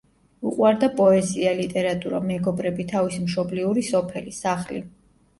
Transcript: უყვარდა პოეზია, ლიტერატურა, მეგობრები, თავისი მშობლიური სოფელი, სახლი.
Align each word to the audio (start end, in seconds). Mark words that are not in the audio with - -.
უყვარდა 0.51 0.87
პოეზია, 0.99 1.51
ლიტერატურა, 1.59 2.21
მეგობრები, 2.29 2.85
თავისი 2.93 3.21
მშობლიური 3.25 3.83
სოფელი, 3.91 4.33
სახლი. 4.39 4.81